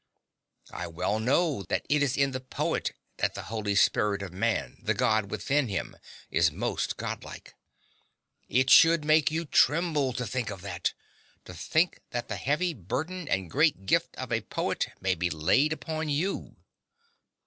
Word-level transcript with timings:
I 0.71 0.87
well 0.87 1.19
know 1.19 1.61
that 1.69 1.85
it 1.87 2.01
is 2.01 2.17
in 2.17 2.31
the 2.31 2.39
poet 2.39 2.93
that 3.17 3.35
the 3.35 3.43
holy 3.43 3.75
spirit 3.75 4.23
of 4.23 4.33
man 4.33 4.79
the 4.81 4.95
god 4.95 5.29
within 5.29 5.67
him 5.67 5.95
is 6.31 6.51
most 6.51 6.97
godlike. 6.97 7.53
It 8.49 8.71
should 8.71 9.05
make 9.05 9.29
you 9.29 9.45
tremble 9.45 10.11
to 10.13 10.25
think 10.25 10.49
of 10.49 10.61
that 10.61 10.95
to 11.45 11.53
think 11.53 11.99
that 12.09 12.29
the 12.29 12.37
heavy 12.37 12.73
burthen 12.73 13.27
and 13.27 13.51
great 13.51 13.85
gift 13.85 14.15
of 14.17 14.31
a 14.31 14.41
poet 14.41 14.87
may 15.01 15.13
be 15.13 15.29
laid 15.29 15.71
upon 15.71 16.09
you. 16.09 16.55